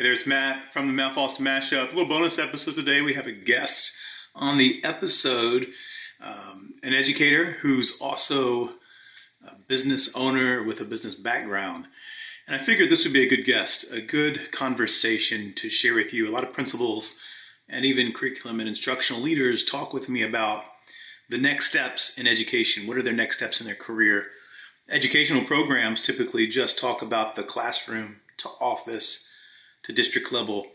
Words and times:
Hey, 0.00 0.04
there's 0.06 0.26
Matt 0.26 0.72
from 0.72 0.86
the 0.86 0.94
Matt 0.94 1.14
Foster 1.14 1.42
Mashup. 1.42 1.88
A 1.88 1.94
little 1.94 2.06
bonus 2.06 2.38
episode 2.38 2.74
today. 2.74 3.02
We 3.02 3.12
have 3.12 3.26
a 3.26 3.32
guest 3.32 3.92
on 4.34 4.56
the 4.56 4.82
episode, 4.82 5.66
um, 6.22 6.72
an 6.82 6.94
educator 6.94 7.58
who's 7.60 8.00
also 8.00 8.70
a 9.46 9.56
business 9.68 10.10
owner 10.14 10.62
with 10.62 10.80
a 10.80 10.86
business 10.86 11.14
background. 11.14 11.86
And 12.46 12.56
I 12.56 12.64
figured 12.64 12.88
this 12.88 13.04
would 13.04 13.12
be 13.12 13.26
a 13.26 13.28
good 13.28 13.44
guest, 13.44 13.92
a 13.92 14.00
good 14.00 14.50
conversation 14.52 15.52
to 15.56 15.68
share 15.68 15.92
with 15.92 16.14
you. 16.14 16.26
A 16.26 16.32
lot 16.32 16.44
of 16.44 16.54
principals 16.54 17.14
and 17.68 17.84
even 17.84 18.14
curriculum 18.14 18.58
and 18.58 18.70
instructional 18.70 19.20
leaders 19.20 19.66
talk 19.66 19.92
with 19.92 20.08
me 20.08 20.22
about 20.22 20.64
the 21.28 21.36
next 21.36 21.66
steps 21.66 22.16
in 22.16 22.26
education. 22.26 22.86
What 22.86 22.96
are 22.96 23.02
their 23.02 23.12
next 23.12 23.36
steps 23.36 23.60
in 23.60 23.66
their 23.66 23.74
career? 23.74 24.28
Educational 24.88 25.44
programs 25.44 26.00
typically 26.00 26.46
just 26.46 26.78
talk 26.78 27.02
about 27.02 27.36
the 27.36 27.42
classroom 27.42 28.22
to 28.38 28.48
office 28.62 29.26
to 29.84 29.92
district 29.92 30.32
level 30.32 30.66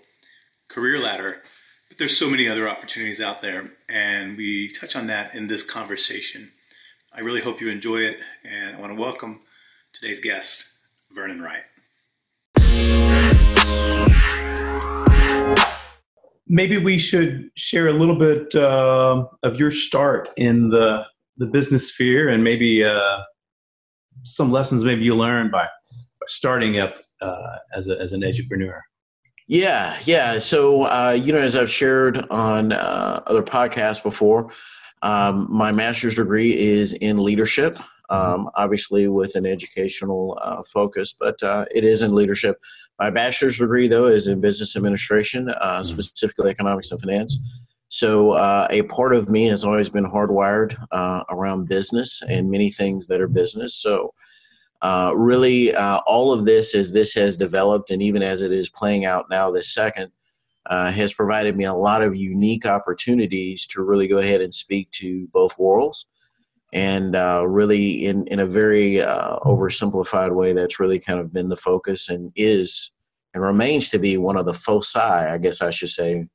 career 0.67 0.99
ladder. 0.99 1.41
But 1.89 1.97
there's 1.97 2.17
so 2.17 2.29
many 2.29 2.47
other 2.47 2.67
opportunities 2.67 3.21
out 3.21 3.41
there, 3.41 3.71
and 3.87 4.37
we 4.37 4.71
touch 4.71 4.95
on 4.95 5.07
that 5.07 5.35
in 5.35 5.47
this 5.47 5.63
conversation. 5.63 6.51
I 7.13 7.21
really 7.21 7.41
hope 7.41 7.61
you 7.61 7.69
enjoy 7.69 7.99
it, 7.99 8.17
and 8.43 8.75
I 8.75 8.79
want 8.79 8.91
to 8.91 8.99
welcome 8.99 9.41
today's 9.93 10.19
guest, 10.19 10.69
Vernon 11.11 11.41
Wright. 11.41 11.63
Maybe 16.47 16.77
we 16.77 16.97
should 16.97 17.49
share 17.55 17.87
a 17.87 17.93
little 17.93 18.17
bit 18.17 18.53
uh, 18.55 19.25
of 19.43 19.59
your 19.59 19.71
start 19.71 20.29
in 20.37 20.69
the 20.69 21.05
the 21.37 21.47
business 21.47 21.89
sphere, 21.89 22.29
and 22.29 22.43
maybe 22.43 22.83
uh, 22.83 23.19
some 24.23 24.51
lessons 24.51 24.83
maybe 24.83 25.03
you 25.03 25.15
learned 25.15 25.51
by, 25.51 25.67
starting 26.27 26.79
up 26.79 26.97
uh, 27.21 27.57
as 27.75 27.89
a, 27.89 27.99
as 27.99 28.13
an 28.13 28.23
entrepreneur. 28.23 28.81
Yeah, 29.47 29.97
yeah. 30.05 30.39
So, 30.39 30.83
uh, 30.83 31.17
you 31.19 31.31
know, 31.31 31.39
as 31.39 31.55
I've 31.55 31.69
shared 31.69 32.25
on 32.31 32.71
uh, 32.71 33.21
other 33.27 33.43
podcasts 33.43 34.01
before, 34.01 34.51
um, 35.03 35.47
my 35.51 35.71
master's 35.71 36.15
degree 36.15 36.57
is 36.57 36.93
in 36.93 37.17
leadership, 37.17 37.77
um, 38.09 38.49
obviously 38.55 39.07
with 39.07 39.35
an 39.35 39.45
educational 39.45 40.39
uh, 40.41 40.63
focus, 40.63 41.13
but 41.13 41.41
uh, 41.43 41.65
it 41.73 41.83
is 41.83 42.01
in 42.01 42.15
leadership. 42.15 42.59
My 42.97 43.11
bachelor's 43.11 43.59
degree, 43.59 43.87
though, 43.87 44.07
is 44.07 44.25
in 44.25 44.41
business 44.41 44.75
administration, 44.75 45.49
uh, 45.49 45.81
mm-hmm. 45.81 45.83
specifically 45.83 46.49
economics 46.49 46.89
and 46.89 46.99
finance. 46.99 47.37
So, 47.89 48.31
uh, 48.31 48.67
a 48.71 48.81
part 48.83 49.13
of 49.13 49.29
me 49.29 49.45
has 49.45 49.63
always 49.63 49.89
been 49.89 50.05
hardwired 50.05 50.75
around 51.29 51.69
business 51.69 52.19
and 52.27 52.49
many 52.49 52.71
things 52.71 53.05
that 53.07 53.21
are 53.21 53.27
business. 53.27 53.75
So, 53.75 54.11
uh, 54.85 55.11
really 55.15 55.73
uh, 55.73 55.99
all 56.05 56.31
of 56.31 56.45
this 56.45 56.75
as 56.75 56.93
this 56.93 57.11
has 57.11 57.35
developed 57.35 57.89
and 57.89 58.03
even 58.03 58.21
as 58.21 58.43
it 58.43 58.51
is 58.51 58.69
playing 58.69 59.03
out 59.03 59.25
now 59.31 59.49
this 59.49 59.73
second 59.73 60.11
uh, 60.67 60.91
has 60.91 61.11
provided 61.11 61.57
me 61.57 61.63
a 61.63 61.73
lot 61.73 62.03
of 62.03 62.15
unique 62.15 62.67
opportunities 62.67 63.65
to 63.65 63.81
really 63.81 64.07
go 64.07 64.19
ahead 64.19 64.41
and 64.41 64.53
speak 64.53 64.91
to 64.91 65.27
both 65.33 65.57
worlds 65.57 66.05
and 66.71 67.15
uh, 67.15 67.43
really 67.47 68.05
in, 68.05 68.27
in 68.27 68.39
a 68.41 68.45
very 68.45 69.01
uh, 69.01 69.39
oversimplified 69.39 70.31
way 70.35 70.53
that's 70.53 70.79
really 70.79 70.99
kind 70.99 71.19
of 71.19 71.33
been 71.33 71.49
the 71.49 71.57
focus 71.57 72.09
and 72.09 72.31
is 72.35 72.91
and 73.33 73.41
remains 73.41 73.89
to 73.89 73.97
be 73.97 74.17
one 74.17 74.37
of 74.37 74.45
the 74.45 74.53
foci 74.53 74.99
i 74.99 75.39
guess 75.39 75.63
i 75.63 75.71
should 75.71 75.89
say 75.89 76.27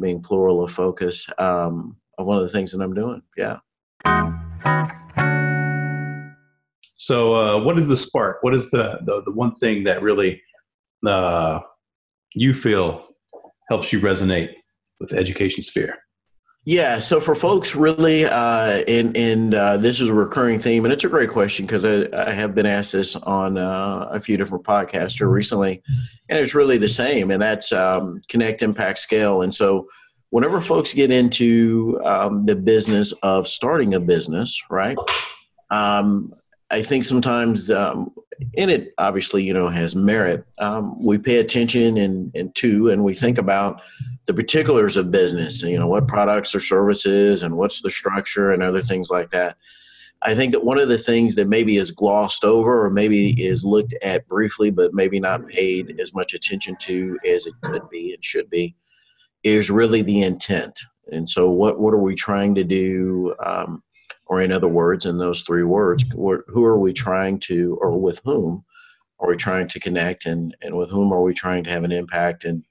being 0.00 0.20
plural 0.20 0.64
of 0.64 0.72
focus 0.72 1.28
um, 1.38 1.96
of 2.18 2.26
one 2.26 2.38
of 2.38 2.42
the 2.42 2.50
things 2.50 2.72
that 2.72 2.82
i'm 2.82 2.92
doing. 2.92 3.22
Yeah 3.36 3.58
so, 7.08 7.34
uh, 7.34 7.58
what 7.58 7.78
is 7.78 7.88
the 7.88 7.96
spark? 7.96 8.42
What 8.42 8.54
is 8.54 8.70
the, 8.70 8.98
the, 9.06 9.22
the 9.22 9.32
one 9.32 9.52
thing 9.52 9.82
that 9.84 10.02
really 10.02 10.42
uh, 11.06 11.60
you 12.34 12.52
feel 12.52 13.08
helps 13.70 13.94
you 13.94 14.00
resonate 14.00 14.52
with 15.00 15.08
the 15.08 15.16
education 15.16 15.62
sphere? 15.62 15.96
Yeah, 16.66 16.98
so 16.98 17.18
for 17.18 17.34
folks 17.34 17.74
really, 17.74 18.26
uh, 18.26 18.84
and, 18.86 19.16
and 19.16 19.54
uh, 19.54 19.78
this 19.78 20.02
is 20.02 20.10
a 20.10 20.12
recurring 20.12 20.58
theme, 20.58 20.84
and 20.84 20.92
it's 20.92 21.04
a 21.04 21.08
great 21.08 21.30
question 21.30 21.64
because 21.64 21.86
I, 21.86 22.08
I, 22.12 22.30
have 22.32 22.54
been 22.54 22.66
asked 22.66 22.92
this 22.92 23.16
on 23.16 23.56
uh, 23.56 24.10
a 24.10 24.20
few 24.20 24.36
different 24.36 24.64
podcasts 24.64 25.26
recently, 25.26 25.82
and 26.28 26.38
it's 26.38 26.54
really 26.54 26.76
the 26.76 26.88
same, 26.88 27.30
and 27.30 27.40
that's 27.40 27.72
um, 27.72 28.20
connect, 28.28 28.60
impact, 28.60 28.98
scale. 28.98 29.40
And 29.40 29.54
so, 29.54 29.88
whenever 30.28 30.60
folks 30.60 30.92
get 30.92 31.10
into 31.10 31.98
um, 32.04 32.44
the 32.44 32.54
business 32.54 33.12
of 33.22 33.48
starting 33.48 33.94
a 33.94 34.00
business, 34.00 34.60
right, 34.68 34.98
um, 35.70 36.34
I 36.70 36.82
think 36.82 37.04
sometimes, 37.04 37.70
um, 37.70 38.14
and 38.56 38.70
it 38.70 38.92
obviously 38.98 39.42
you 39.42 39.52
know 39.52 39.68
has 39.68 39.96
merit. 39.96 40.44
Um, 40.58 41.02
we 41.04 41.18
pay 41.18 41.36
attention 41.36 41.96
and 41.96 42.30
and 42.34 42.54
to, 42.56 42.90
and 42.90 43.04
we 43.04 43.14
think 43.14 43.38
about 43.38 43.80
the 44.26 44.34
particulars 44.34 44.96
of 44.96 45.10
business. 45.10 45.62
And, 45.62 45.72
you 45.72 45.78
know 45.78 45.88
what 45.88 46.08
products 46.08 46.54
or 46.54 46.60
services, 46.60 47.42
and 47.42 47.56
what's 47.56 47.82
the 47.82 47.90
structure, 47.90 48.52
and 48.52 48.62
other 48.62 48.82
things 48.82 49.10
like 49.10 49.30
that. 49.30 49.56
I 50.22 50.34
think 50.34 50.52
that 50.52 50.64
one 50.64 50.80
of 50.80 50.88
the 50.88 50.98
things 50.98 51.36
that 51.36 51.48
maybe 51.48 51.76
is 51.76 51.90
glossed 51.90 52.44
over, 52.44 52.84
or 52.84 52.90
maybe 52.90 53.40
is 53.42 53.64
looked 53.64 53.94
at 54.02 54.26
briefly, 54.26 54.70
but 54.70 54.92
maybe 54.92 55.20
not 55.20 55.46
paid 55.46 55.98
as 56.00 56.12
much 56.12 56.34
attention 56.34 56.76
to 56.80 57.18
as 57.26 57.46
it 57.46 57.54
could 57.62 57.88
be 57.88 58.12
and 58.12 58.24
should 58.24 58.50
be, 58.50 58.74
is 59.44 59.70
really 59.70 60.02
the 60.02 60.22
intent. 60.22 60.80
And 61.12 61.28
so, 61.28 61.50
what 61.50 61.80
what 61.80 61.94
are 61.94 62.02
we 62.02 62.14
trying 62.14 62.54
to 62.56 62.64
do? 62.64 63.34
Um, 63.40 63.82
or 64.28 64.40
in 64.42 64.52
other 64.52 64.68
words, 64.68 65.06
in 65.06 65.18
those 65.18 65.42
three 65.42 65.64
words, 65.64 66.04
who 66.12 66.64
are 66.64 66.78
we 66.78 66.92
trying 66.92 67.40
to, 67.40 67.78
or 67.80 67.98
with 67.98 68.20
whom 68.24 68.64
are 69.18 69.28
we 69.28 69.36
trying 69.36 69.68
to 69.68 69.80
connect, 69.80 70.26
and 70.26 70.56
and 70.62 70.76
with 70.76 70.90
whom 70.90 71.12
are 71.12 71.22
we 71.22 71.34
trying 71.34 71.64
to 71.64 71.70
have 71.70 71.84
an 71.84 71.92
impact? 71.92 72.44
And 72.44 72.64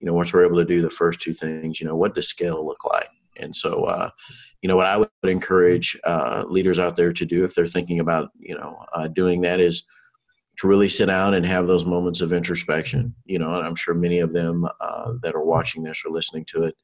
you 0.00 0.06
know, 0.06 0.14
once 0.14 0.32
we're 0.32 0.44
able 0.44 0.56
to 0.56 0.64
do 0.64 0.82
the 0.82 0.90
first 0.90 1.20
two 1.20 1.32
things, 1.32 1.80
you 1.80 1.86
know, 1.86 1.96
what 1.96 2.14
does 2.14 2.28
scale 2.28 2.64
look 2.64 2.84
like? 2.84 3.08
And 3.38 3.54
so, 3.54 3.84
uh, 3.84 4.10
you 4.62 4.68
know, 4.68 4.76
what 4.76 4.86
I 4.86 4.96
would 4.96 5.08
encourage 5.24 5.98
uh, 6.04 6.44
leaders 6.48 6.78
out 6.78 6.96
there 6.96 7.12
to 7.12 7.24
do 7.24 7.44
if 7.44 7.54
they're 7.54 7.66
thinking 7.66 8.00
about, 8.00 8.30
you 8.38 8.54
know, 8.54 8.84
uh, 8.92 9.08
doing 9.08 9.42
that 9.42 9.60
is 9.60 9.84
to 10.58 10.66
really 10.66 10.88
sit 10.88 11.06
down 11.06 11.34
and 11.34 11.44
have 11.44 11.66
those 11.66 11.84
moments 11.84 12.20
of 12.20 12.32
introspection. 12.32 13.14
You 13.24 13.38
know, 13.38 13.54
and 13.54 13.66
I'm 13.66 13.76
sure 13.76 13.94
many 13.94 14.18
of 14.18 14.32
them 14.32 14.66
uh, 14.80 15.12
that 15.22 15.34
are 15.34 15.44
watching 15.44 15.82
this 15.82 16.02
or 16.04 16.10
listening 16.10 16.44
to 16.46 16.64
it, 16.64 16.76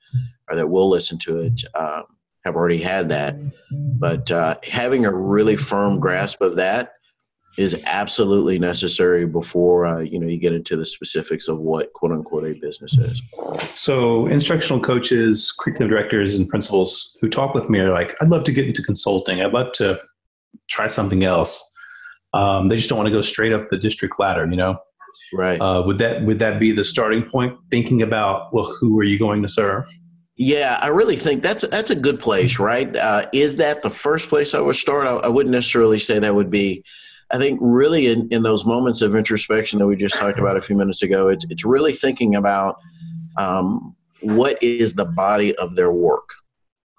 or 0.48 0.56
that 0.56 0.68
will 0.68 0.88
listen 0.88 1.18
to 1.20 1.40
it, 1.40 1.62
um, 1.74 2.04
have 2.44 2.56
already 2.56 2.78
had 2.78 3.08
that. 3.08 3.36
But 3.70 4.30
uh, 4.30 4.56
having 4.64 5.04
a 5.04 5.12
really 5.12 5.56
firm 5.56 6.00
grasp 6.00 6.40
of 6.40 6.56
that 6.56 6.94
is 7.58 7.80
absolutely 7.84 8.58
necessary 8.58 9.26
before 9.26 9.84
uh, 9.84 9.98
you 9.98 10.18
know 10.18 10.26
you 10.26 10.38
get 10.38 10.54
into 10.54 10.74
the 10.74 10.86
specifics 10.86 11.48
of 11.48 11.58
what 11.58 11.92
quote 11.92 12.12
unquote 12.12 12.44
a 12.44 12.54
business 12.54 12.96
is. 12.96 13.22
So 13.74 14.26
instructional 14.26 14.80
coaches, 14.80 15.52
curriculum 15.58 15.90
directors, 15.90 16.36
and 16.36 16.48
principals 16.48 17.16
who 17.20 17.28
talk 17.28 17.54
with 17.54 17.68
me 17.68 17.80
are 17.80 17.90
like, 17.90 18.14
"I'd 18.20 18.28
love 18.28 18.44
to 18.44 18.52
get 18.52 18.66
into 18.66 18.82
consulting. 18.82 19.42
I'd 19.42 19.52
love 19.52 19.72
to 19.74 20.00
try 20.68 20.86
something 20.86 21.24
else." 21.24 21.68
Um, 22.34 22.68
they 22.68 22.76
just 22.76 22.88
don't 22.88 22.96
want 22.96 23.08
to 23.08 23.12
go 23.12 23.22
straight 23.22 23.52
up 23.52 23.68
the 23.68 23.76
district 23.76 24.18
ladder, 24.18 24.46
you 24.48 24.56
know. 24.56 24.78
Right. 25.34 25.60
Uh, 25.60 25.82
would 25.84 25.98
that 25.98 26.22
would 26.22 26.38
that 26.38 26.58
be 26.58 26.72
the 26.72 26.84
starting 26.84 27.22
point? 27.22 27.56
Thinking 27.70 28.00
about 28.00 28.52
well, 28.54 28.74
who 28.80 28.98
are 28.98 29.04
you 29.04 29.18
going 29.18 29.42
to 29.42 29.48
serve? 29.48 29.84
Yeah, 30.36 30.78
I 30.80 30.88
really 30.88 31.16
think 31.16 31.42
that's 31.42 31.66
that's 31.68 31.90
a 31.90 31.94
good 31.94 32.18
place, 32.18 32.58
right? 32.58 32.94
Uh, 32.96 33.26
is 33.32 33.56
that 33.56 33.82
the 33.82 33.90
first 33.90 34.28
place 34.28 34.54
I 34.54 34.60
would 34.60 34.76
start? 34.76 35.06
I, 35.06 35.16
I, 35.16 35.28
wouldn't 35.28 35.52
necessarily 35.52 35.98
say 35.98 36.18
that 36.18 36.34
would 36.34 36.50
be. 36.50 36.84
I 37.30 37.38
think 37.38 37.58
really 37.62 38.06
in, 38.06 38.28
in 38.30 38.42
those 38.42 38.64
moments 38.64 39.02
of 39.02 39.14
introspection 39.14 39.78
that 39.78 39.86
we 39.86 39.96
just 39.96 40.16
talked 40.16 40.38
about 40.38 40.56
a 40.56 40.60
few 40.62 40.76
minutes 40.76 41.02
ago, 41.02 41.28
it's 41.28 41.44
it's 41.50 41.64
really 41.64 41.92
thinking 41.92 42.34
about 42.34 42.78
um, 43.36 43.94
what 44.20 44.62
is 44.62 44.94
the 44.94 45.04
body 45.04 45.54
of 45.56 45.76
their 45.76 45.92
work, 45.92 46.30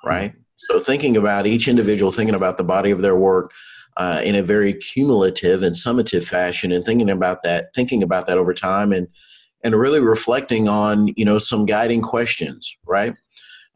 right? 0.06 0.34
So 0.56 0.80
thinking 0.80 1.18
about 1.18 1.48
each 1.48 1.68
individual, 1.68 2.12
thinking 2.12 2.36
about 2.36 2.58
the 2.58 2.64
body 2.64 2.92
of 2.92 3.02
their 3.02 3.16
work 3.16 3.52
uh, 3.98 4.22
in 4.24 4.36
a 4.36 4.44
very 4.44 4.74
cumulative 4.74 5.64
and 5.64 5.76
summative 5.76 6.24
fashion, 6.24 6.72
and 6.72 6.86
thinking 6.86 7.10
about 7.10 7.42
that, 7.44 7.74
thinking 7.74 8.04
about 8.04 8.28
that 8.28 8.38
over 8.38 8.54
time, 8.54 8.94
and 8.94 9.08
and 9.64 9.76
really 9.76 10.02
reflecting 10.02 10.68
on 10.68 11.08
you 11.16 11.26
know 11.26 11.40
some 11.40 11.66
guiding 11.66 12.02
questions, 12.04 12.78
right? 12.86 13.16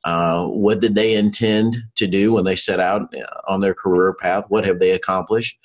Uh, 0.03 0.47
what 0.47 0.79
did 0.79 0.95
they 0.95 1.15
intend 1.15 1.77
to 1.95 2.07
do 2.07 2.33
when 2.33 2.45
they 2.45 2.55
set 2.55 2.79
out 2.79 3.13
on 3.47 3.61
their 3.61 3.73
career 3.73 4.13
path? 4.13 4.45
What 4.49 4.65
have 4.65 4.79
they 4.79 4.91
accomplished? 4.91 5.59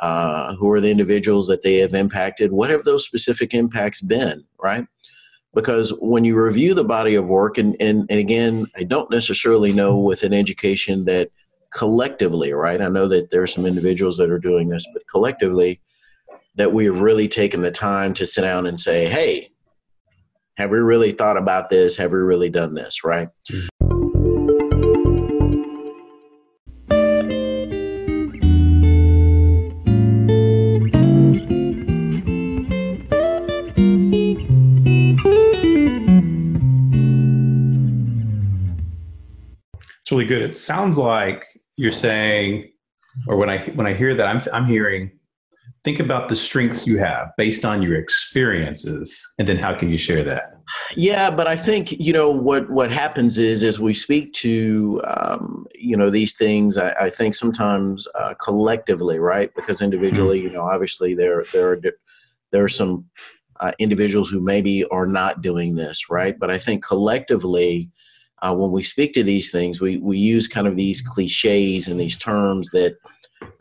Uh, 0.00 0.56
who 0.56 0.70
are 0.72 0.80
the 0.80 0.90
individuals 0.90 1.46
that 1.46 1.62
they 1.62 1.76
have 1.76 1.94
impacted? 1.94 2.52
What 2.52 2.70
have 2.70 2.82
those 2.82 3.04
specific 3.04 3.54
impacts 3.54 4.00
been, 4.00 4.44
right? 4.60 4.84
Because 5.54 5.90
when 6.00 6.24
you 6.24 6.36
review 6.36 6.74
the 6.74 6.84
body 6.84 7.14
of 7.14 7.28
work, 7.28 7.58
and, 7.58 7.76
and, 7.78 8.06
and 8.10 8.18
again, 8.18 8.66
I 8.76 8.82
don't 8.82 9.10
necessarily 9.10 9.72
know 9.72 9.98
with 9.98 10.24
an 10.24 10.32
education 10.32 11.04
that 11.04 11.30
collectively, 11.72 12.52
right? 12.52 12.80
I 12.80 12.88
know 12.88 13.06
that 13.06 13.30
there 13.30 13.42
are 13.42 13.46
some 13.46 13.66
individuals 13.66 14.16
that 14.16 14.30
are 14.30 14.38
doing 14.38 14.68
this, 14.68 14.86
but 14.92 15.06
collectively, 15.06 15.80
that 16.56 16.72
we 16.72 16.84
have 16.86 17.00
really 17.00 17.28
taken 17.28 17.62
the 17.62 17.70
time 17.70 18.14
to 18.14 18.26
sit 18.26 18.42
down 18.42 18.66
and 18.66 18.78
say, 18.78 19.06
hey, 19.06 19.50
have 20.56 20.70
we 20.70 20.78
really 20.78 21.10
thought 21.10 21.36
about 21.36 21.68
this? 21.68 21.96
Have 21.96 22.12
we 22.12 22.18
really 22.18 22.48
done 22.48 22.74
this, 22.74 23.02
right? 23.04 23.28
Mm-hmm. 23.50 23.66
Really 40.14 40.26
good. 40.26 40.42
It 40.42 40.56
sounds 40.56 40.96
like 40.96 41.44
you're 41.76 41.92
saying, 41.92 42.70
or 43.26 43.36
when 43.36 43.50
I 43.50 43.58
when 43.70 43.86
I 43.86 43.92
hear 43.92 44.14
that, 44.14 44.26
I'm 44.26 44.40
I'm 44.52 44.66
hearing, 44.66 45.10
think 45.82 45.98
about 45.98 46.28
the 46.28 46.36
strengths 46.36 46.86
you 46.86 46.98
have 46.98 47.30
based 47.36 47.64
on 47.64 47.82
your 47.82 47.96
experiences, 47.96 49.20
and 49.38 49.48
then 49.48 49.58
how 49.58 49.74
can 49.74 49.90
you 49.90 49.98
share 49.98 50.22
that? 50.24 50.54
Yeah, 50.96 51.30
but 51.30 51.46
I 51.46 51.56
think 51.56 51.92
you 51.92 52.12
know 52.12 52.30
what 52.30 52.70
what 52.70 52.92
happens 52.92 53.38
is 53.38 53.64
as 53.64 53.80
we 53.80 53.92
speak 53.92 54.32
to 54.34 55.00
um, 55.04 55.66
you 55.74 55.96
know 55.96 56.10
these 56.10 56.36
things, 56.36 56.76
I, 56.76 56.92
I 56.92 57.10
think 57.10 57.34
sometimes 57.34 58.06
uh, 58.14 58.34
collectively, 58.34 59.18
right? 59.18 59.52
Because 59.56 59.82
individually, 59.82 60.38
mm-hmm. 60.38 60.48
you 60.48 60.52
know, 60.54 60.62
obviously 60.62 61.14
there 61.14 61.44
there 61.52 61.72
are 61.72 61.80
there 62.52 62.64
are 62.64 62.68
some 62.68 63.04
uh, 63.60 63.72
individuals 63.78 64.30
who 64.30 64.40
maybe 64.40 64.84
are 64.86 65.06
not 65.06 65.42
doing 65.42 65.74
this, 65.74 66.08
right? 66.08 66.38
But 66.38 66.50
I 66.50 66.58
think 66.58 66.84
collectively, 66.84 67.90
uh, 68.42 68.54
when 68.54 68.72
we 68.72 68.82
speak 68.82 69.12
to 69.14 69.22
these 69.22 69.50
things, 69.50 69.80
we 69.80 69.98
we 69.98 70.18
use 70.18 70.48
kind 70.48 70.66
of 70.66 70.76
these 70.76 71.00
cliches 71.00 71.88
and 71.88 71.98
these 71.98 72.18
terms 72.18 72.70
that 72.70 72.96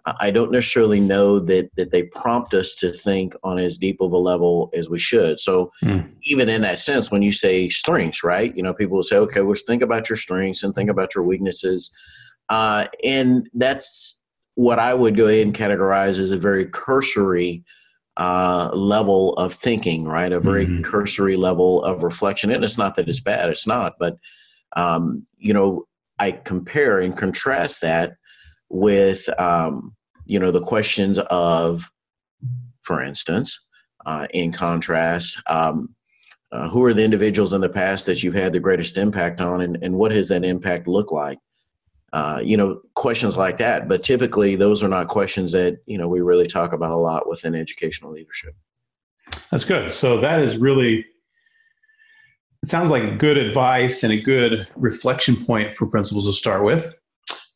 I 0.06 0.32
don't 0.32 0.52
necessarily 0.52 1.00
know 1.00 1.40
that 1.40 1.70
that 1.78 1.92
they 1.92 2.04
prompt 2.04 2.54
us 2.54 2.76
to 2.76 2.92
think 2.92 3.34
on 3.44 3.58
as 3.58 3.78
deep 3.78 4.02
of 4.02 4.12
a 4.12 4.18
level 4.18 4.70
as 4.74 4.90
we 4.90 5.00
should. 5.00 5.40
So 5.40 5.72
mm. 5.84 6.10
even 6.24 6.50
in 6.50 6.62
that 6.62 6.78
sense, 6.80 7.12
when 7.12 7.22
you 7.22 7.32
say 7.32 7.70
strengths, 7.70 8.24
right? 8.24 8.56
You 8.56 8.64
know, 8.64 8.74
people 8.74 8.98
will 8.98 9.04
say, 9.04 9.18
okay, 9.18 9.42
well, 9.42 9.56
think 9.66 9.82
about 9.82 10.10
your 10.10 10.18
strengths 10.18 10.64
and 10.64 10.76
think 10.76 10.90
about 10.90 11.16
your 11.16 11.24
weaknesses, 11.24 11.90
uh, 12.50 12.88
and 13.04 13.50
that's 13.54 14.20
what 14.56 14.78
I 14.80 14.94
would 14.94 15.16
go 15.16 15.28
ahead 15.28 15.48
and 15.48 15.56
categorize 15.56 16.20
as 16.20 16.32
a 16.32 16.38
very 16.38 16.66
cursory 16.68 17.64
uh, 18.18 18.70
level 18.74 19.34
of 19.34 19.54
thinking, 19.54 20.06
right? 20.06 20.32
A 20.32 20.40
very 20.40 20.66
mm-hmm. 20.66 20.84
cursory 20.84 21.36
level 21.36 21.82
of 21.84 22.04
reflection. 22.04 22.52
And 22.52 22.64
it's 22.64 22.78
not 22.78 22.96
that 22.98 23.08
it's 23.08 23.22
bad; 23.22 23.50
it's 23.50 23.66
not, 23.66 23.96
but 24.00 24.18
um, 24.76 25.26
you 25.38 25.54
know, 25.54 25.86
I 26.20 26.32
compare 26.32 27.00
and 27.00 27.18
contrast 27.18 27.82
that 27.82 28.16
with 28.70 29.28
um, 29.40 29.96
you 30.26 30.40
know 30.40 30.52
the 30.52 30.62
questions 30.62 31.20
of, 31.20 31.90
for 32.82 33.02
instance, 33.02 33.60
uh, 34.06 34.28
in 34.34 34.52
contrast, 34.52 35.42
um, 35.48 35.96
uh, 36.52 36.70
who 36.70 36.84
are 36.84 36.94
the 36.94 37.04
individuals 37.04 37.54
in 37.54 37.62
the 37.62 37.70
past 37.70 38.06
that 38.06 38.24
you've 38.24 38.34
had 38.34 38.54
the 38.54 38.60
greatest 38.60 38.98
impact 38.98 39.42
on, 39.42 39.62
and, 39.62 39.78
and 39.82 39.96
what 39.96 40.12
has 40.12 40.28
that 40.30 40.46
impact 40.46 40.88
look 40.88 41.12
like? 41.12 41.40
Uh, 42.14 42.40
you 42.44 42.56
know, 42.56 42.80
questions 42.94 43.38
like 43.38 43.58
that. 43.58 43.90
But 43.90 44.04
typically, 44.04 44.56
those 44.56 44.84
are 44.84 44.88
not 44.88 45.08
questions 45.08 45.52
that 45.54 45.80
you 45.86 45.98
know 45.98 46.08
we 46.08 46.22
really 46.22 46.48
talk 46.48 46.74
about 46.74 46.92
a 46.92 46.98
lot 46.98 47.28
within 47.28 47.56
educational 47.56 48.12
leadership. 48.12 48.56
That's 49.50 49.66
good. 49.66 49.92
So 49.92 50.20
that 50.20 50.42
is 50.42 50.58
really 50.58 51.06
it 52.64 52.70
sounds 52.70 52.90
like 52.90 53.20
good 53.20 53.38
advice 53.38 54.04
and 54.04 54.14
a 54.14 54.22
good 54.22 54.66
reflection 54.78 55.36
point 55.36 55.76
for 55.76 55.86
principals 55.86 56.28
to 56.28 56.34
start 56.34 56.64
with. 56.64 56.98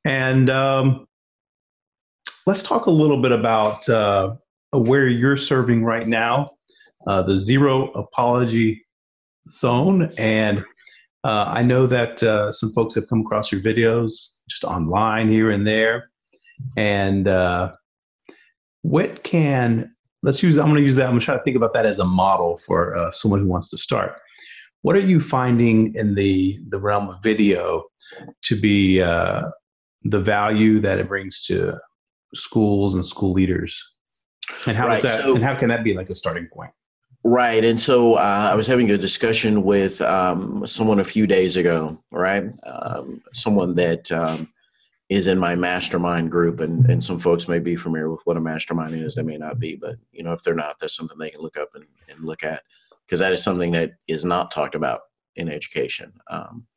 And 0.04 0.50
um, 0.50 1.08
let's 2.46 2.62
talk 2.62 2.88
a 2.88 2.92
little 2.92 3.22
bit 3.22 3.32
about 3.32 3.88
uh, 3.88 4.36
where 4.74 5.08
you're 5.08 5.38
serving 5.38 5.86
right 5.86 6.06
now, 6.06 6.52
uh, 7.08 7.22
the 7.22 7.38
Zero 7.38 7.90
Apology 7.92 8.86
Zone. 9.50 10.12
And 10.18 10.66
uh, 11.24 11.46
I 11.48 11.64
know 11.64 11.88
that 11.88 12.22
uh, 12.22 12.52
some 12.52 12.74
folks 12.74 12.94
have 12.96 13.08
come 13.08 13.22
across 13.22 13.50
your 13.50 13.62
videos 13.62 14.40
just 14.50 14.66
online 14.66 15.30
here 15.30 15.52
and 15.52 15.66
there. 15.66 16.12
And 16.76 17.30
uh, 17.30 17.72
what 18.82 19.24
can, 19.24 19.96
let's 20.22 20.44
use, 20.44 20.58
I'm 20.58 20.66
going 20.66 20.76
to 20.76 20.82
use 20.82 20.98
that, 20.98 21.06
I'm 21.06 21.12
going 21.12 21.22
to 21.22 21.26
try 21.26 21.38
to 21.38 21.44
think 21.44 21.56
about 21.56 21.72
that 21.76 21.86
as 21.86 21.98
a 21.98 22.06
model 22.06 22.58
for 22.58 22.94
uh, 22.98 23.12
someone 23.12 23.40
who 23.40 23.48
wants 23.48 23.70
to 23.70 23.78
start. 23.78 24.20
What 24.88 24.96
are 24.96 25.00
you 25.00 25.20
finding 25.20 25.94
in 25.96 26.16
the, 26.16 26.58
the 26.70 26.80
realm 26.80 27.10
of 27.10 27.22
video 27.22 27.84
to 28.44 28.56
be 28.56 29.00
the 29.00 29.52
value 30.22 30.80
that 30.80 30.98
it 30.98 31.10
brings 31.10 31.46
to 31.48 31.78
schools 32.34 32.96
and 32.96 33.06
school 33.06 33.34
leaders? 33.34 33.84
And 34.66 34.78
how 34.78 34.88
right. 34.88 35.02
does 35.02 35.12
that 35.12 35.24
so, 35.24 35.36
and 35.36 35.44
how 35.44 35.56
can 35.56 35.68
that 35.68 35.84
be 35.84 35.94
like 35.94 36.10
a 36.10 36.16
starting 36.16 36.48
point? 36.48 36.72
Right 37.26 37.66
and 37.66 37.78
so 37.78 38.14
uh, 38.14 38.50
i 38.54 38.56
was 38.56 38.66
having 38.66 38.90
a 38.92 38.98
discussion 38.98 39.64
with 39.64 40.02
um, 40.02 40.66
someone 40.66 41.02
a 41.02 41.04
few 41.04 41.28
days 41.28 41.58
ago 41.58 42.02
right? 42.14 42.46
Um, 42.66 43.22
someone 43.34 43.76
that 43.76 44.10
um, 44.14 44.48
is 45.10 45.28
in 45.28 45.38
my 45.38 45.54
mastermind 45.54 46.32
group 46.32 46.62
and, 46.62 46.90
and 46.90 47.04
some 47.04 47.20
folks 47.20 47.50
may 47.50 47.60
be 47.60 47.76
familiar 47.76 48.10
with 48.10 48.22
what 48.24 48.38
a 48.38 48.40
mastermind 48.40 48.96
is 48.96 49.16
they 49.16 49.22
may 49.22 49.38
not 49.38 49.60
be 49.60 49.76
but 49.76 49.98
you 50.14 50.24
know 50.24 50.32
if 50.32 50.42
they're 50.44 50.56
not 50.56 50.80
that's 50.80 50.96
something 50.96 51.18
they 51.18 51.32
can 51.32 51.42
look 51.42 51.58
up 51.58 51.72
and, 51.76 51.84
and 52.08 52.24
look 52.24 52.46
at 52.46 52.64
because 53.08 53.20
that 53.20 53.34
is 53.34 53.44
something 53.44 53.72
that 53.72 53.94
is 54.08 54.26
not 54.26 54.52
talked 54.52 54.76
about 54.76 55.02
in 55.36 55.50
education 55.50 56.12
um, 56.30 56.68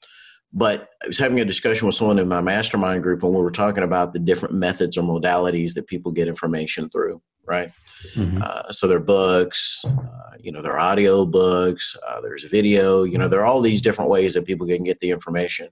but 0.52 0.90
I 1.02 1.06
was 1.06 1.18
having 1.18 1.40
a 1.40 1.44
discussion 1.44 1.86
with 1.86 1.94
someone 1.94 2.18
in 2.18 2.28
my 2.28 2.40
mastermind 2.40 3.02
group, 3.02 3.22
and 3.22 3.32
we 3.32 3.40
were 3.40 3.52
talking 3.52 3.84
about 3.84 4.12
the 4.12 4.18
different 4.18 4.54
methods 4.54 4.96
or 4.96 5.02
modalities 5.02 5.74
that 5.74 5.86
people 5.86 6.10
get 6.10 6.28
information 6.28 6.90
through, 6.90 7.22
right? 7.46 7.70
Mm-hmm. 8.14 8.40
Uh, 8.42 8.72
so 8.72 8.88
there 8.88 8.96
are 8.96 9.00
books, 9.00 9.84
uh, 9.86 10.36
you 10.40 10.50
know, 10.50 10.60
there 10.60 10.72
are 10.72 10.80
audio 10.80 11.24
books, 11.24 11.96
uh, 12.06 12.20
there's 12.20 12.44
video, 12.44 13.04
you 13.04 13.16
know, 13.16 13.28
there 13.28 13.40
are 13.40 13.46
all 13.46 13.60
these 13.60 13.82
different 13.82 14.10
ways 14.10 14.34
that 14.34 14.44
people 14.44 14.66
can 14.66 14.82
get 14.82 14.98
the 15.00 15.10
information. 15.10 15.68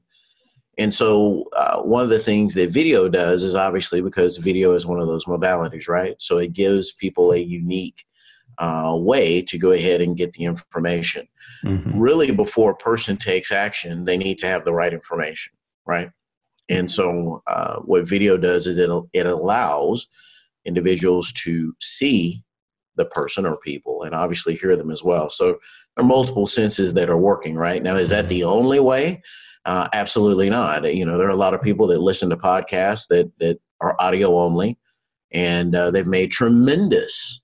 And 0.76 0.94
so, 0.94 1.46
uh, 1.56 1.82
one 1.82 2.04
of 2.04 2.08
the 2.08 2.20
things 2.20 2.54
that 2.54 2.70
video 2.70 3.08
does 3.08 3.42
is 3.42 3.56
obviously 3.56 4.00
because 4.00 4.36
video 4.36 4.74
is 4.74 4.86
one 4.86 5.00
of 5.00 5.08
those 5.08 5.24
modalities, 5.24 5.88
right? 5.88 6.14
So, 6.20 6.38
it 6.38 6.52
gives 6.52 6.92
people 6.92 7.32
a 7.32 7.38
unique 7.38 8.04
uh, 8.58 8.96
way 9.00 9.42
to 9.42 9.58
go 9.58 9.72
ahead 9.72 10.00
and 10.00 10.16
get 10.16 10.32
the 10.32 10.44
information. 10.44 11.26
Mm-hmm. 11.64 11.98
Really, 11.98 12.30
before 12.30 12.72
a 12.72 12.76
person 12.76 13.16
takes 13.16 13.50
action, 13.50 14.04
they 14.04 14.16
need 14.16 14.38
to 14.38 14.46
have 14.46 14.64
the 14.64 14.72
right 14.72 14.92
information, 14.92 15.52
right? 15.86 16.10
And 16.68 16.90
so, 16.90 17.42
uh, 17.46 17.80
what 17.80 18.06
video 18.06 18.36
does 18.36 18.66
is 18.66 18.78
it 18.78 18.90
it 19.12 19.26
allows 19.26 20.08
individuals 20.64 21.32
to 21.32 21.74
see 21.80 22.42
the 22.96 23.06
person 23.06 23.46
or 23.46 23.56
people, 23.56 24.02
and 24.02 24.14
obviously 24.14 24.54
hear 24.54 24.76
them 24.76 24.90
as 24.90 25.02
well. 25.02 25.30
So, 25.30 25.46
there 25.46 26.04
are 26.04 26.04
multiple 26.04 26.46
senses 26.46 26.94
that 26.94 27.10
are 27.10 27.18
working 27.18 27.56
right 27.56 27.82
now. 27.82 27.96
Is 27.96 28.10
that 28.10 28.28
the 28.28 28.44
only 28.44 28.80
way? 28.80 29.22
Uh, 29.64 29.88
absolutely 29.92 30.48
not. 30.48 30.94
You 30.94 31.04
know, 31.04 31.18
there 31.18 31.26
are 31.26 31.30
a 31.30 31.36
lot 31.36 31.54
of 31.54 31.62
people 31.62 31.86
that 31.88 32.00
listen 32.00 32.30
to 32.30 32.36
podcasts 32.36 33.08
that 33.08 33.30
that 33.38 33.58
are 33.80 33.96
audio 33.98 34.38
only, 34.38 34.78
and 35.32 35.74
uh, 35.74 35.90
they've 35.90 36.06
made 36.06 36.30
tremendous 36.30 37.42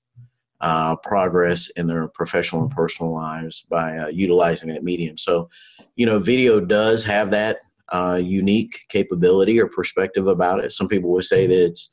uh, 0.64 0.96
progress 0.96 1.68
in 1.76 1.86
their 1.86 2.08
professional 2.08 2.62
and 2.62 2.70
personal 2.70 3.12
lives 3.12 3.66
by 3.68 3.98
uh, 3.98 4.08
utilizing 4.08 4.70
that 4.70 4.82
medium. 4.82 5.18
So, 5.18 5.50
you 5.94 6.06
know, 6.06 6.18
video 6.18 6.58
does 6.58 7.04
have 7.04 7.30
that 7.32 7.58
uh, 7.90 8.18
unique 8.22 8.78
capability 8.88 9.60
or 9.60 9.66
perspective 9.68 10.26
about 10.26 10.64
it. 10.64 10.72
Some 10.72 10.88
people 10.88 11.10
would 11.10 11.24
say 11.24 11.46
that 11.46 11.64
it's 11.66 11.90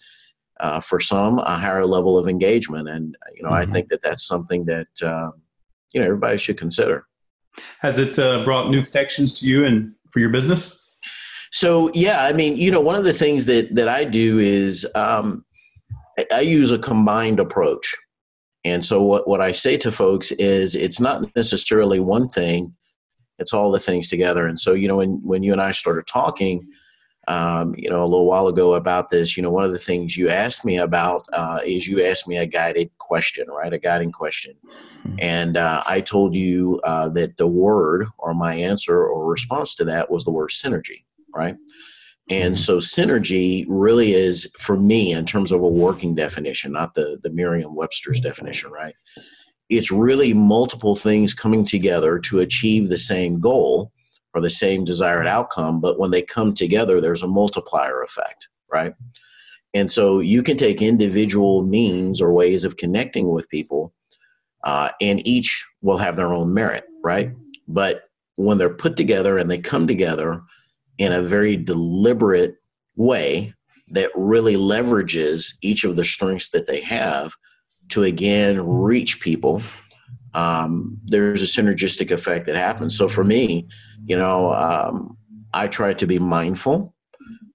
uh, 0.61 0.79
for 0.79 1.01
some 1.01 1.39
a 1.39 1.57
higher 1.57 1.85
level 1.85 2.17
of 2.17 2.29
engagement, 2.29 2.87
and 2.87 3.17
you 3.35 3.43
know, 3.43 3.49
mm-hmm. 3.49 3.69
I 3.69 3.73
think 3.73 3.89
that 3.89 4.01
that's 4.03 4.25
something 4.25 4.63
that 4.65 4.87
um, 5.03 5.33
you 5.91 5.99
know 5.99 6.05
everybody 6.05 6.37
should 6.37 6.57
consider. 6.57 7.05
Has 7.79 7.97
it 7.97 8.17
uh, 8.17 8.45
brought 8.45 8.69
new 8.69 8.85
connections 8.85 9.37
to 9.41 9.47
you 9.47 9.65
and 9.65 9.93
for 10.11 10.19
your 10.19 10.29
business? 10.29 10.77
So 11.51 11.91
yeah, 11.93 12.23
I 12.23 12.31
mean, 12.31 12.55
you 12.55 12.71
know, 12.71 12.79
one 12.79 12.95
of 12.95 13.03
the 13.03 13.11
things 13.11 13.47
that 13.47 13.75
that 13.75 13.89
I 13.89 14.05
do 14.05 14.39
is 14.39 14.87
um, 14.95 15.43
I 16.31 16.39
use 16.39 16.71
a 16.71 16.79
combined 16.79 17.41
approach. 17.41 17.93
And 18.63 18.83
so 18.85 19.01
what, 19.01 19.27
what 19.27 19.41
I 19.41 19.51
say 19.51 19.77
to 19.77 19.91
folks 19.91 20.31
is 20.33 20.75
it's 20.75 20.99
not 20.99 21.35
necessarily 21.35 21.99
one 21.99 22.27
thing, 22.27 22.75
it's 23.39 23.53
all 23.53 23.71
the 23.71 23.79
things 23.79 24.09
together. 24.09 24.45
And 24.45 24.59
so, 24.59 24.73
you 24.73 24.87
know, 24.87 24.97
when, 24.97 25.19
when 25.23 25.41
you 25.43 25.51
and 25.51 25.61
I 25.61 25.71
started 25.71 26.05
talking, 26.05 26.67
um, 27.27 27.73
you 27.77 27.89
know, 27.89 28.03
a 28.03 28.05
little 28.05 28.25
while 28.25 28.47
ago 28.47 28.75
about 28.75 29.09
this, 29.09 29.35
you 29.35 29.43
know, 29.43 29.51
one 29.51 29.63
of 29.63 29.71
the 29.71 29.79
things 29.79 30.17
you 30.17 30.29
asked 30.29 30.65
me 30.65 30.77
about 30.77 31.25
uh, 31.33 31.59
is 31.65 31.87
you 31.87 32.03
asked 32.03 32.27
me 32.27 32.37
a 32.37 32.45
guided 32.45 32.89
question, 32.97 33.47
right? 33.47 33.73
A 33.73 33.79
guiding 33.79 34.11
question. 34.11 34.55
Mm-hmm. 35.05 35.15
And 35.19 35.57
uh, 35.57 35.83
I 35.87 36.01
told 36.01 36.35
you 36.35 36.79
uh, 36.83 37.09
that 37.09 37.37
the 37.37 37.47
word 37.47 38.07
or 38.17 38.33
my 38.33 38.55
answer 38.55 39.05
or 39.05 39.27
response 39.29 39.75
to 39.75 39.85
that 39.85 40.09
was 40.09 40.23
the 40.23 40.31
word 40.31 40.49
synergy, 40.49 41.03
right? 41.35 41.55
And 42.31 42.55
mm-hmm. 42.55 42.55
so 42.55 42.77
synergy 42.77 43.65
really 43.67 44.13
is 44.13 44.49
for 44.57 44.77
me 44.77 45.11
in 45.11 45.25
terms 45.25 45.51
of 45.51 45.61
a 45.61 45.67
working 45.67 46.15
definition, 46.15 46.71
not 46.71 46.93
the, 46.93 47.19
the 47.21 47.29
Merriam-Webster's 47.29 48.21
definition, 48.21 48.71
right? 48.71 48.95
It's 49.69 49.91
really 49.91 50.33
multiple 50.33 50.95
things 50.95 51.33
coming 51.33 51.65
together 51.65 52.19
to 52.19 52.39
achieve 52.39 52.87
the 52.89 52.97
same 52.97 53.39
goal 53.39 53.91
or 54.33 54.41
the 54.41 54.49
same 54.49 54.85
desired 54.85 55.27
outcome, 55.27 55.81
but 55.81 55.99
when 55.99 56.11
they 56.11 56.21
come 56.21 56.53
together, 56.53 57.01
there's 57.01 57.23
a 57.23 57.27
multiplier 57.27 58.01
effect, 58.01 58.47
right? 58.71 58.93
And 59.73 59.91
so 59.91 60.19
you 60.19 60.41
can 60.41 60.57
take 60.57 60.81
individual 60.81 61.63
means 61.63 62.21
or 62.21 62.31
ways 62.31 62.63
of 62.63 62.77
connecting 62.77 63.31
with 63.31 63.49
people, 63.49 63.93
uh, 64.63 64.89
and 65.01 65.25
each 65.27 65.65
will 65.81 65.97
have 65.97 66.15
their 66.15 66.33
own 66.33 66.53
merit, 66.53 66.85
right? 67.03 67.33
But 67.67 68.03
when 68.37 68.57
they're 68.57 68.69
put 68.69 68.95
together 68.95 69.37
and 69.37 69.49
they 69.49 69.57
come 69.57 69.87
together, 69.87 70.41
in 71.01 71.11
a 71.11 71.21
very 71.21 71.55
deliberate 71.57 72.55
way 72.95 73.53
that 73.89 74.09
really 74.15 74.55
leverages 74.55 75.53
each 75.61 75.83
of 75.83 75.95
the 75.95 76.03
strengths 76.03 76.49
that 76.51 76.67
they 76.67 76.81
have 76.81 77.33
to 77.89 78.03
again 78.03 78.65
reach 78.65 79.19
people 79.19 79.61
um, 80.33 80.97
there's 81.03 81.41
a 81.41 81.61
synergistic 81.61 82.09
effect 82.11 82.45
that 82.45 82.55
happens 82.55 82.97
so 82.97 83.07
for 83.07 83.23
me 83.23 83.67
you 84.05 84.15
know 84.15 84.53
um, 84.53 85.17
i 85.53 85.67
try 85.67 85.93
to 85.93 86.07
be 86.07 86.19
mindful 86.19 86.93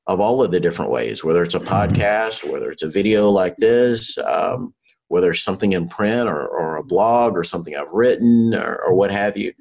of 0.07 0.21
all 0.21 0.43
of 0.43 0.51
the 0.51 0.61
different 0.61 0.91
ways, 0.91 1.25
whether 1.25 1.43
it's 1.43 1.55
a 1.55 1.61
mm-hmm. 1.61 1.75
podcast, 1.75 2.51
whether 2.51 2.71
it's 2.71 2.83
a 2.83 2.89
video 2.89 3.29
like 3.31 3.57
this, 3.57 4.17
um, 4.19 4.75
whether 5.09 5.31
it's 5.31 5.43
something 5.43 5.73
in 5.73 5.89
print 5.89 6.29
or, 6.29 6.47
or, 6.47 6.77
a 6.77 6.85
blog 6.85 7.37
or 7.37 7.45
something 7.45 7.77
I've 7.77 7.93
written 7.93 8.55
or, 8.55 8.77
or 8.87 8.95
what 8.95 9.11
have 9.11 9.37
you. 9.37 9.53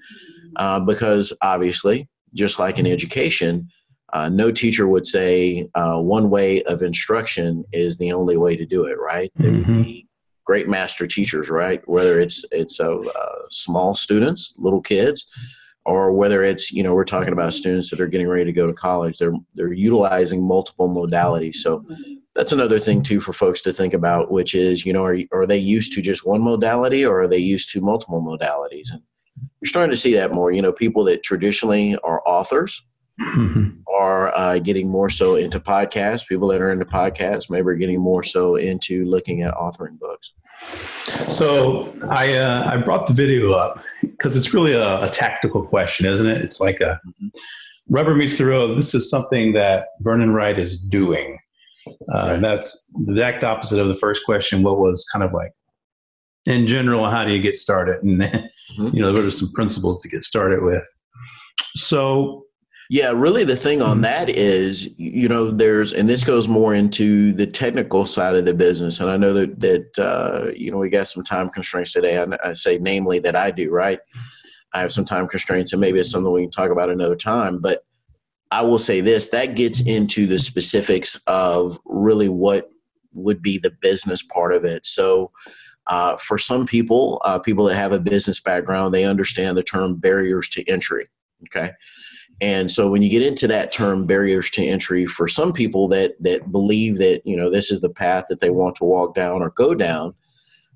Uh, 0.55 0.79
because 0.79 1.33
obviously, 1.41 2.07
just 2.33 2.59
like 2.59 2.79
in 2.79 2.87
education, 2.87 3.69
uh, 4.15 4.29
no 4.29 4.49
teacher 4.49 4.87
would 4.87 5.05
say 5.05 5.67
uh, 5.75 5.99
one 5.99 6.29
way 6.29 6.63
of 6.63 6.81
instruction 6.81 7.65
is 7.73 7.97
the 7.97 8.13
only 8.13 8.37
way 8.37 8.55
to 8.55 8.65
do 8.65 8.85
it, 8.85 8.97
right? 8.97 9.29
There 9.35 9.51
would 9.51 9.63
mm-hmm. 9.63 9.83
be 9.83 10.07
great 10.45 10.69
master 10.69 11.05
teachers, 11.05 11.49
right? 11.49 11.85
Whether 11.85 12.21
it's 12.21 12.45
it's 12.51 12.79
uh, 12.79 13.03
small 13.49 13.93
students, 13.93 14.53
little 14.57 14.81
kids, 14.81 15.27
or 15.85 16.13
whether 16.13 16.43
it's 16.43 16.71
you 16.71 16.81
know 16.81 16.95
we're 16.95 17.03
talking 17.03 17.33
about 17.33 17.53
students 17.53 17.89
that 17.89 17.99
are 17.99 18.07
getting 18.07 18.29
ready 18.29 18.45
to 18.45 18.53
go 18.53 18.65
to 18.65 18.73
college 18.73 19.17
they're 19.19 19.35
they're 19.55 19.73
utilizing 19.73 20.41
multiple 20.41 20.89
modalities 20.89 21.57
so 21.57 21.85
that's 22.33 22.53
another 22.53 22.79
thing 22.79 23.03
too 23.03 23.19
for 23.19 23.33
folks 23.33 23.61
to 23.61 23.71
think 23.71 23.93
about 23.93 24.31
which 24.31 24.55
is 24.55 24.85
you 24.85 24.93
know 24.93 25.03
are, 25.03 25.17
are 25.31 25.45
they 25.45 25.57
used 25.57 25.93
to 25.93 26.01
just 26.01 26.25
one 26.25 26.41
modality 26.41 27.05
or 27.05 27.19
are 27.21 27.27
they 27.27 27.37
used 27.37 27.69
to 27.69 27.81
multiple 27.81 28.21
modalities 28.21 28.91
and 28.91 29.01
you're 29.61 29.69
starting 29.69 29.91
to 29.91 29.97
see 29.97 30.13
that 30.13 30.31
more 30.31 30.51
you 30.51 30.61
know 30.61 30.71
people 30.71 31.03
that 31.03 31.23
traditionally 31.23 31.95
are 32.03 32.21
authors. 32.25 32.85
are 33.87 34.35
uh, 34.37 34.59
getting 34.59 34.89
more 34.89 35.09
so 35.09 35.35
into 35.35 35.59
podcasts 35.59 36.27
people 36.27 36.49
that 36.49 36.61
are 36.61 36.71
into 36.71 36.85
podcasts 36.85 37.49
maybe 37.49 37.67
are 37.67 37.75
getting 37.75 37.99
more 37.99 38.23
so 38.23 38.55
into 38.55 39.05
looking 39.05 39.41
at 39.41 39.53
authoring 39.53 39.97
books 39.99 40.33
so 41.27 41.93
I 42.09 42.35
uh, 42.35 42.69
I 42.71 42.77
brought 42.77 43.07
the 43.07 43.13
video 43.13 43.53
up 43.53 43.79
because 44.01 44.35
it's 44.35 44.53
really 44.53 44.73
a, 44.73 45.03
a, 45.03 45.09
tactical 45.09 45.65
question, 45.65 46.05
isn't 46.05 46.25
it? 46.25 46.41
It's 46.41 46.59
like 46.59 46.79
a 46.79 46.99
rubber 47.89 48.15
meets 48.15 48.37
the 48.37 48.45
road. 48.45 48.77
This 48.77 48.95
is 48.95 49.09
something 49.09 49.53
that 49.53 49.89
Vernon 49.99 50.33
Wright 50.33 50.57
is 50.57 50.81
doing. 50.81 51.37
Uh, 52.11 52.31
and 52.33 52.43
that's 52.43 52.91
the 53.05 53.13
exact 53.13 53.43
opposite 53.43 53.79
of 53.79 53.87
the 53.87 53.95
first 53.95 54.25
question. 54.25 54.63
What 54.63 54.79
was 54.79 55.05
kind 55.13 55.23
of 55.23 55.33
like, 55.33 55.51
in 56.45 56.65
general, 56.65 57.07
how 57.09 57.23
do 57.23 57.31
you 57.31 57.39
get 57.39 57.55
started? 57.55 57.97
And 58.03 58.21
mm-hmm. 58.21 58.87
you 58.95 59.01
know, 59.01 59.11
what 59.11 59.19
are 59.19 59.31
some 59.31 59.51
principles 59.53 60.01
to 60.01 60.09
get 60.09 60.23
started 60.23 60.63
with? 60.63 60.87
So 61.75 62.44
yeah, 62.89 63.11
really 63.11 63.43
the 63.43 63.55
thing 63.55 63.81
on 63.81 63.97
mm-hmm. 63.97 64.01
that 64.01 64.29
is, 64.29 64.97
you 64.97 65.27
know, 65.27 65.51
there's, 65.51 65.93
and 65.93 66.07
this 66.07 66.23
goes 66.23 66.47
more 66.47 66.73
into 66.73 67.33
the 67.33 67.47
technical 67.47 68.05
side 68.05 68.35
of 68.35 68.45
the 68.45 68.53
business. 68.53 68.99
And 68.99 69.09
I 69.09 69.17
know 69.17 69.33
that, 69.33 69.59
that, 69.59 69.99
uh, 69.99 70.51
you 70.55 70.71
know, 70.71 70.77
we 70.77 70.89
got 70.89 71.07
some 71.07 71.23
time 71.23 71.49
constraints 71.49 71.93
today. 71.93 72.19
I, 72.19 72.25
I 72.43 72.53
say 72.53 72.77
namely 72.77 73.19
that 73.19 73.35
I 73.35 73.51
do, 73.51 73.71
right? 73.71 73.99
I 74.73 74.81
have 74.81 74.91
some 74.91 75.05
time 75.05 75.27
constraints 75.27 75.71
and 75.71 75.79
maybe 75.79 75.99
it's 75.99 76.11
something 76.11 76.31
we 76.31 76.43
can 76.43 76.51
talk 76.51 76.71
about 76.71 76.89
another 76.89 77.15
time, 77.15 77.59
but 77.59 77.85
I 78.51 78.61
will 78.61 78.79
say 78.79 79.01
this, 79.01 79.29
that 79.29 79.55
gets 79.55 79.81
into 79.81 80.27
the 80.27 80.37
specifics 80.37 81.19
of 81.27 81.79
really 81.85 82.29
what 82.29 82.69
would 83.13 83.41
be 83.41 83.57
the 83.57 83.71
business 83.81 84.21
part 84.21 84.53
of 84.53 84.65
it. 84.65 84.85
So, 84.85 85.31
uh, 85.87 86.17
for 86.17 86.37
some 86.37 86.65
people, 86.65 87.21
uh, 87.25 87.37
people 87.37 87.65
that 87.65 87.75
have 87.75 87.91
a 87.91 87.99
business 87.99 88.39
background, 88.39 88.93
they 88.93 89.05
understand 89.05 89.55
the 89.55 89.63
term 89.63 89.95
barriers 89.95 90.49
to 90.49 90.67
entry. 90.67 91.07
Okay. 91.47 91.71
And 92.41 92.69
so 92.69 92.89
when 92.89 93.01
you 93.01 93.09
get 93.09 93.21
into 93.21 93.47
that 93.47 93.71
term 93.71 94.05
barriers 94.05 94.49
to 94.51 94.65
entry 94.65 95.05
for 95.05 95.27
some 95.27 95.53
people 95.53 95.87
that 95.89 96.21
that 96.21 96.51
believe 96.51 96.97
that 96.97 97.21
you 97.25 97.35
know 97.35 97.49
this 97.49 97.71
is 97.71 97.81
the 97.81 97.89
path 97.89 98.25
that 98.29 98.41
they 98.41 98.49
want 98.49 98.75
to 98.77 98.83
walk 98.83 99.15
down 99.15 99.41
or 99.41 99.51
go 99.51 99.73
down, 99.73 100.13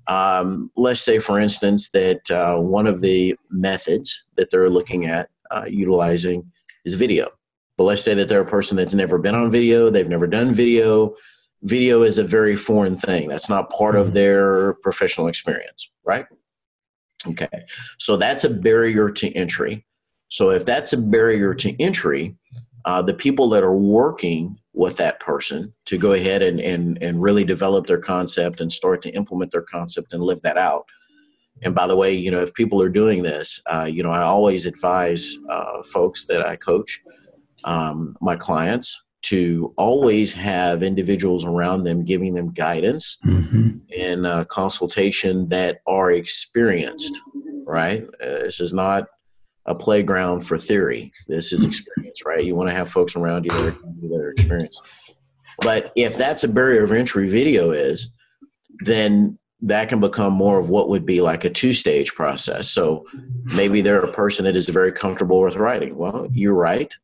um, 0.06 0.70
let's 0.76 1.02
say 1.02 1.18
for 1.18 1.38
instance 1.38 1.90
that 1.90 2.30
uh, 2.30 2.58
one 2.58 2.86
of 2.86 3.02
the 3.02 3.36
methods 3.50 4.24
that 4.36 4.50
they're 4.50 4.70
looking 4.70 5.04
at 5.04 5.28
uh, 5.50 5.66
utilizing 5.68 6.50
is 6.84 6.94
video. 6.94 7.28
But 7.76 7.84
let's 7.84 8.02
say 8.02 8.14
that 8.14 8.28
they're 8.28 8.40
a 8.42 8.46
person 8.46 8.76
that's 8.76 8.94
never 8.94 9.18
been 9.18 9.34
on 9.34 9.50
video, 9.50 9.90
they've 9.90 10.08
never 10.08 10.26
done 10.26 10.52
video. 10.52 11.14
Video 11.62 12.02
is 12.02 12.16
a 12.16 12.24
very 12.24 12.56
foreign 12.56 12.96
thing. 12.96 13.28
That's 13.28 13.50
not 13.50 13.68
part 13.68 13.94
of 13.94 14.06
mm-hmm. 14.06 14.14
their 14.14 14.74
professional 14.74 15.26
experience, 15.26 15.90
right? 16.04 16.24
Okay. 17.26 17.48
So 17.98 18.16
that's 18.16 18.44
a 18.44 18.50
barrier 18.50 19.10
to 19.10 19.30
entry. 19.36 19.84
So 20.30 20.50
if 20.50 20.64
that's 20.64 20.92
a 20.92 20.96
barrier 20.96 21.54
to 21.54 21.80
entry, 21.82 22.36
uh, 22.84 23.02
the 23.02 23.14
people 23.14 23.48
that 23.50 23.62
are 23.62 23.76
working 23.76 24.56
with 24.72 24.96
that 24.96 25.20
person 25.20 25.74
to 25.84 25.98
go 25.98 26.12
ahead 26.12 26.42
and, 26.42 26.60
and, 26.60 27.02
and 27.02 27.20
really 27.20 27.44
develop 27.44 27.86
their 27.86 27.98
concept 27.98 28.60
and 28.60 28.72
start 28.72 29.02
to 29.02 29.10
implement 29.10 29.52
their 29.52 29.62
concept 29.62 30.12
and 30.12 30.22
live 30.22 30.40
that 30.42 30.56
out. 30.56 30.86
And 31.62 31.74
by 31.74 31.86
the 31.86 31.96
way, 31.96 32.14
you 32.14 32.30
know, 32.30 32.40
if 32.40 32.54
people 32.54 32.80
are 32.80 32.88
doing 32.88 33.22
this, 33.22 33.60
uh, 33.66 33.86
you 33.90 34.02
know, 34.02 34.12
I 34.12 34.22
always 34.22 34.64
advise 34.64 35.36
uh, 35.50 35.82
folks 35.82 36.26
that 36.26 36.46
I 36.46 36.56
coach, 36.56 37.00
um, 37.64 38.14
my 38.22 38.36
clients, 38.36 39.04
to 39.22 39.74
always 39.76 40.32
have 40.32 40.82
individuals 40.82 41.44
around 41.44 41.84
them 41.84 42.04
giving 42.04 42.32
them 42.34 42.52
guidance 42.52 43.18
mm-hmm. 43.26 43.76
and 43.98 44.26
uh, 44.26 44.44
consultation 44.46 45.48
that 45.50 45.80
are 45.86 46.10
experienced, 46.10 47.20
right? 47.66 48.04
Uh, 48.22 48.26
this 48.44 48.60
is 48.60 48.72
not 48.72 49.08
a 49.66 49.74
playground 49.74 50.40
for 50.40 50.58
theory. 50.58 51.12
This 51.28 51.52
is 51.52 51.64
experience, 51.64 52.24
right? 52.24 52.44
You 52.44 52.54
want 52.54 52.68
to 52.70 52.74
have 52.74 52.88
folks 52.88 53.16
around 53.16 53.44
you 53.44 53.52
that 53.52 53.68
are, 53.68 53.78
that 54.08 54.20
are 54.20 54.30
experienced. 54.30 54.80
But 55.60 55.92
if 55.96 56.16
that's 56.16 56.44
a 56.44 56.48
barrier 56.48 56.82
of 56.82 56.92
entry 56.92 57.28
video 57.28 57.70
is, 57.70 58.12
then 58.84 59.38
that 59.62 59.88
can 59.90 60.00
become 60.00 60.32
more 60.32 60.58
of 60.58 60.70
what 60.70 60.88
would 60.88 61.04
be 61.04 61.20
like 61.20 61.44
a 61.44 61.50
two 61.50 61.74
stage 61.74 62.14
process. 62.14 62.70
So 62.70 63.04
maybe 63.44 63.82
they're 63.82 64.02
a 64.02 64.12
person 64.12 64.44
that 64.46 64.56
is 64.56 64.68
very 64.68 64.92
comfortable 64.92 65.42
with 65.42 65.56
writing. 65.56 65.96
Well, 65.96 66.28
you 66.32 66.52
write, 66.52 66.94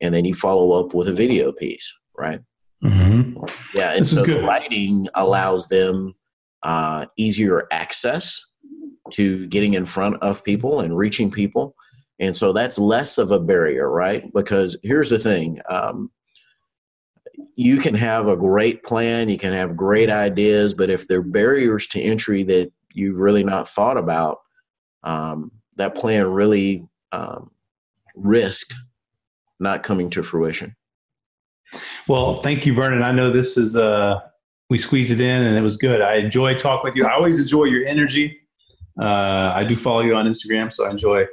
and 0.00 0.14
then 0.14 0.24
you 0.24 0.34
follow 0.34 0.72
up 0.72 0.94
with 0.94 1.08
a 1.08 1.12
video 1.12 1.52
piece, 1.52 1.92
right? 2.16 2.40
Mm-hmm. 2.82 3.44
Yeah, 3.74 3.90
and 3.90 4.00
this 4.00 4.12
so 4.12 4.24
the 4.24 4.42
writing 4.42 5.08
allows 5.14 5.68
them 5.68 6.14
uh, 6.62 7.06
easier 7.16 7.66
access 7.70 8.42
to 9.12 9.46
getting 9.48 9.74
in 9.74 9.84
front 9.84 10.16
of 10.22 10.44
people 10.44 10.80
and 10.80 10.96
reaching 10.96 11.30
people 11.30 11.74
and 12.20 12.34
so 12.34 12.52
that's 12.52 12.78
less 12.78 13.18
of 13.18 13.30
a 13.30 13.38
barrier, 13.38 13.90
right? 13.90 14.32
Because 14.32 14.76
here's 14.82 15.10
the 15.10 15.18
thing 15.18 15.60
um, 15.68 16.10
you 17.54 17.78
can 17.78 17.94
have 17.94 18.28
a 18.28 18.36
great 18.36 18.82
plan, 18.82 19.28
you 19.28 19.38
can 19.38 19.52
have 19.52 19.76
great 19.76 20.10
ideas, 20.10 20.74
but 20.74 20.90
if 20.90 21.06
there 21.08 21.20
are 21.20 21.22
barriers 21.22 21.86
to 21.88 22.00
entry 22.00 22.42
that 22.44 22.72
you've 22.92 23.20
really 23.20 23.44
not 23.44 23.68
thought 23.68 23.96
about, 23.96 24.38
um, 25.04 25.52
that 25.76 25.94
plan 25.94 26.26
really 26.26 26.86
um, 27.12 27.50
risk 28.14 28.74
not 29.60 29.82
coming 29.82 30.10
to 30.10 30.22
fruition. 30.22 30.74
Well, 32.06 32.36
thank 32.36 32.64
you, 32.64 32.74
Vernon. 32.74 33.02
I 33.02 33.12
know 33.12 33.30
this 33.30 33.56
is 33.56 33.76
uh, 33.76 34.20
we 34.70 34.78
squeezed 34.78 35.12
it 35.12 35.20
in 35.20 35.42
and 35.42 35.56
it 35.56 35.60
was 35.60 35.76
good. 35.76 36.00
I 36.00 36.16
enjoy 36.16 36.54
talking 36.54 36.88
with 36.88 36.96
you. 36.96 37.06
I 37.06 37.14
always 37.14 37.40
enjoy 37.40 37.64
your 37.64 37.86
energy. 37.86 38.38
Uh, 39.00 39.52
I 39.54 39.64
do 39.64 39.76
follow 39.76 40.00
you 40.00 40.14
on 40.16 40.26
Instagram, 40.26 40.72
so 40.72 40.86
I 40.86 40.90
enjoy 40.90 41.26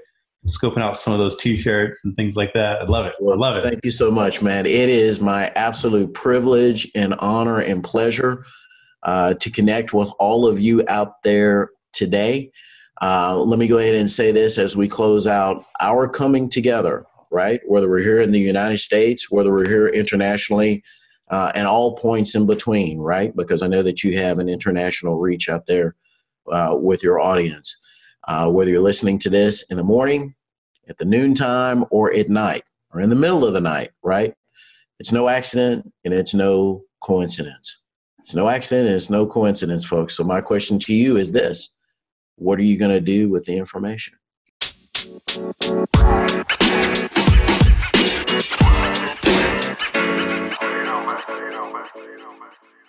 scoping 0.48 0.82
out 0.82 0.96
some 0.96 1.14
of 1.14 1.20
those 1.20 1.38
t-shirts 1.38 2.06
and 2.06 2.16
things 2.16 2.36
like 2.36 2.54
that. 2.54 2.82
I 2.82 2.86
love 2.86 3.06
it. 3.06 3.14
I 3.20 3.36
love 3.36 3.58
it. 3.58 3.64
Thank 3.64 3.84
you 3.84 3.92
so 3.92 4.12
much, 4.12 4.42
man. 4.42 4.66
It 4.66 4.90
is 4.90 5.20
my 5.20 5.52
absolute 5.56 6.14
privilege 6.14 6.90
and 6.96 7.16
honor 7.16 7.60
and 7.60 7.84
pleasure 7.84 8.46
uh, 9.04 9.34
to 9.36 9.52
connect 9.52 9.94
with 9.94 10.10
all 10.20 10.48
of 10.48 10.60
you 10.60 10.84
out 10.88 11.22
there 11.24 11.70
today. 11.94 12.52
Uh, 13.02 13.38
let 13.38 13.60
me 13.60 13.68
go 13.68 13.78
ahead 13.78 13.96
and 13.96 14.10
say 14.10 14.32
this 14.32 14.58
as 14.58 14.78
we 14.78 14.88
close 14.88 15.28
out 15.28 15.66
our 15.82 16.08
coming 16.08 16.48
together, 16.48 17.06
right? 17.32 17.60
Whether 17.68 17.90
we're 17.90 18.00
here 18.00 18.22
in 18.22 18.32
the 18.32 18.40
United 18.40 18.78
States, 18.78 19.30
whether 19.30 19.52
we're 19.52 19.68
here 19.68 19.88
internationally, 19.88 20.84
uh, 21.30 21.52
and 21.56 21.68
all 21.68 21.98
points 21.98 22.36
in 22.36 22.46
between, 22.46 23.00
right? 23.00 23.36
Because 23.36 23.62
I 23.62 23.68
know 23.68 23.82
that 23.82 24.04
you 24.04 24.18
have 24.20 24.38
an 24.38 24.48
international 24.48 25.18
reach 25.18 25.50
out 25.50 25.66
there 25.66 25.96
uh, 26.52 26.76
with 26.80 27.04
your 27.04 27.20
audience. 27.20 27.76
Uh, 28.28 28.50
whether 28.50 28.72
you're 28.72 28.82
listening 28.82 29.20
to 29.20 29.30
this 29.30 29.64
in 29.70 29.78
the 29.78 29.84
morning, 29.84 30.34
at 30.88 30.98
the 30.98 31.06
noontime, 31.06 31.86
or 31.92 32.14
at 32.14 32.30
night, 32.30 32.64
or 32.94 33.02
in 33.02 33.10
the 33.10 33.16
middle 33.16 33.46
of 33.46 33.54
the 33.54 33.62
night, 33.62 33.92
right? 34.04 34.34
It's 35.00 35.12
no 35.12 35.30
accident 35.30 35.92
and 36.04 36.14
it's 36.14 36.34
no 36.34 36.84
coincidence. 37.02 37.80
It's 38.20 38.34
no 38.34 38.50
accident 38.50 38.88
and 38.88 38.96
it's 38.96 39.10
no 39.10 39.28
coincidence, 39.28 39.86
folks. 39.86 40.16
So, 40.18 40.24
my 40.24 40.42
question 40.42 40.80
to 40.80 40.94
you 40.94 41.18
is 41.18 41.32
this 41.32 41.74
What 42.36 42.60
are 42.60 42.64
you 42.64 42.78
going 42.78 42.92
to 42.92 43.02
do 43.02 43.30
with 43.30 43.46
the 43.46 43.58
information? 43.58 44.16
you. 45.36 45.46
You. 45.46 46.36
You. 52.64 52.85